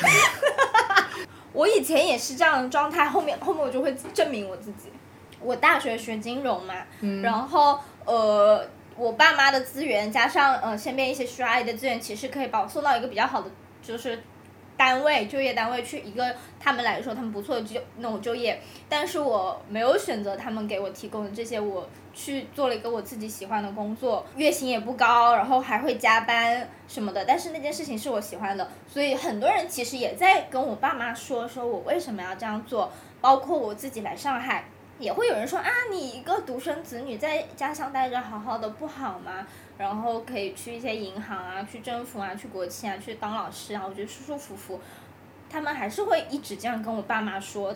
[1.52, 4.92] 我以前也是这样的状态，后面后面我就会证明我自己。
[5.42, 6.76] 我大学学金融嘛，
[7.24, 8.64] 然后呃，
[8.96, 13.50] 我爸妈的资源加上呃身边一些需要爱的资源，其实可以把我送到一个比较好的
[13.82, 14.22] 就是
[14.78, 18.62] 单位就业单位去，一个他们来说他们不错的就那种就业。
[18.88, 27.26] 但是我没有选择他们给我提供的这些，我去做了一个我自己喜欢的工作，月薪也不高，然后还会加班什么的。
[27.26, 34.66] 但是那件事情是我喜欢的，所以很多人其实也在跟我爸妈说，说我为什么要这样做，包括我自己来上海。
[35.00, 39.46] 也会有人说啊，你一个独生子女在家乡待着好好的不好吗？
[39.78, 44.80] 然后可以去一些银行啊，去政府啊，去国企啊，去当老师啊，我觉得舒舒服服。
[45.50, 47.76] 他们还是会一直这样跟我爸妈说，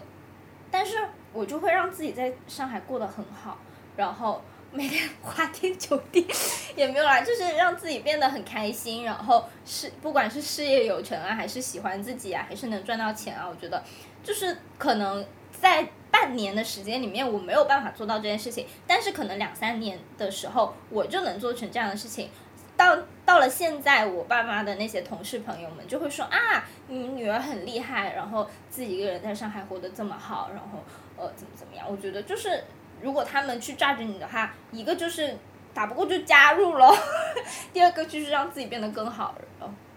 [0.70, 0.98] 但是
[1.32, 3.58] 我就会让自己在上海过得很好，
[3.96, 4.42] 然后
[4.72, 6.28] 每天花天酒地
[6.76, 13.82] 也没有啦， 就是让自己变得很开心，然后是不管是事业有成啊，还是喜欢自己啊，还是能赚到钱啊，我觉得
[14.24, 15.24] 就是可能
[15.62, 15.88] 在。
[16.12, 22.30] 半年的时间里面，我没有办法做到这件事情，但是可能两三年的时候，我就能做成这样的事情。
[22.76, 30.84] 到到了现在，我爸妈的那些同事朋友们就会说啊，你女儿很厉害，然后自己一个人在上海活得这么好，然后
[31.18, 31.88] 呃怎么怎么样？
[31.90, 32.66] 我觉得就是
[33.02, 35.38] 如果他们去抓着你的话，一个就是
[35.74, 36.94] 打不过就加入了，
[37.72, 39.34] 第二个就是让自己变得更好，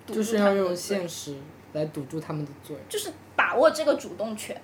[0.07, 1.37] 就是要用现实
[1.73, 4.59] 来堵住他们的嘴，就是把握这个主动权。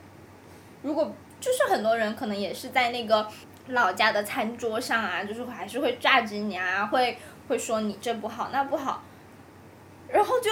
[0.82, 3.26] 如果就是很多人可能也是在那个
[3.68, 7.18] 老家的餐桌上啊，就是还是会榨着你啊，会
[7.48, 9.02] 会说你这不好那不好，
[10.08, 10.50] 然后就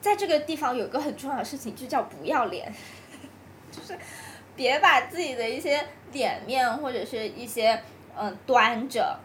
[0.00, 2.72] 在这个地方有个很重要的事情，就叫不要脸，
[3.70, 3.98] 就是
[4.54, 7.82] 别把自己的一些脸面或者是一些
[8.16, 9.18] 嗯端着，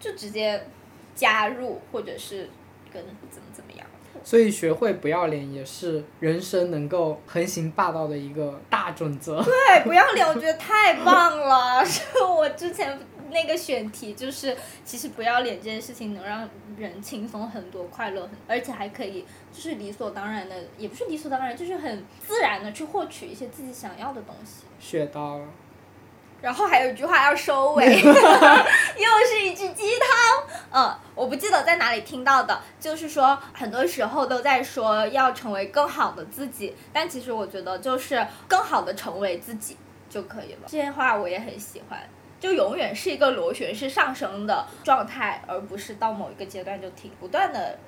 [0.00, 0.66] 就直接
[1.14, 2.50] 加入或者是
[2.94, 3.86] 跟怎么怎么样。
[4.22, 9.42] 所以学会不要脸也是人生能够横行霸道的一个大准则。
[9.44, 11.84] 对，不要脸，我觉得太棒了。
[11.84, 12.98] 是我之前
[13.30, 24.62] 那个选题，就是其实不要脸这件事情能让人轻松很多、快乐很，而且还可以就是理所当然的，也不是理所当然，就是很自然的去获取一些自己想要的东西。
[24.78, 25.46] 学到了。
[26.44, 30.44] 然后还有一句话要收尾， 又是一句鸡汤。
[30.70, 39.78] 嗯，我不记得在哪里听到的，就是说很多时候都在说要成为更好的自己，但其实我觉得就是更好的成为自己
[40.10, 40.66] 就可以了。
[40.66, 41.98] 这些话我也很喜欢，
[42.38, 47.78] 就永远是一个螺旋式上升的状态，而不是到某一个阶段就停，不断的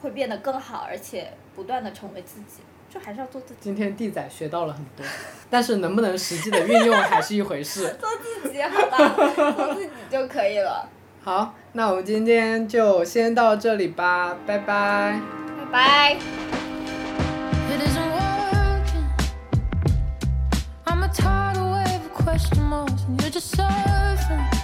[0.00, 2.62] 会变得更好，而且不断的成为自己。
[2.96, 3.56] 就还是要做自己。
[3.60, 5.04] 今天地仔学到了很多，
[5.50, 7.94] 但是能不能实际的运用还是一回事。
[8.00, 8.08] 做
[8.42, 8.96] 自己好吧，
[9.44, 10.88] 做自己就可以了。
[11.22, 15.20] 好，那我们今天就先到这里吧，拜拜。
[15.58, 16.16] 拜拜。
[23.08, 24.55] and ready to